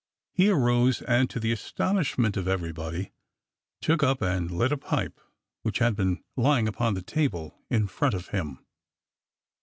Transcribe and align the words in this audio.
He 0.33 0.49
arose 0.49 1.03
and 1.03 1.29
to 1.29 1.39
the 1.39 1.51
astonish 1.51 2.17
ment 2.17 2.35
of 2.35 2.47
everybody 2.47 3.11
took 3.81 4.01
up 4.01 4.19
and 4.23 4.49
lit 4.49 4.71
a 4.71 4.77
pipe 4.77 5.21
which 5.61 5.77
had 5.77 5.95
been 5.95 6.23
lying 6.35 6.67
upon 6.67 6.95
the 6.95 7.03
table 7.03 7.53
in 7.69 7.85
front 7.87 8.15
of 8.15 8.29
him. 8.29 8.65